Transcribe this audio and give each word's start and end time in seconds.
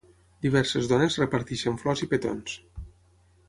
Diverses 0.45 0.89
dones 0.93 1.19
reparteixen 1.25 1.79
flors 1.85 2.05
i 2.07 2.11
petons. 2.15 2.59